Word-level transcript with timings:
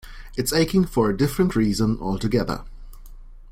It's 0.35 0.51
aching 0.51 0.85
for 0.85 1.11
a 1.11 1.15
different 1.15 1.55
reason 1.55 1.99
altogether. 2.01 2.63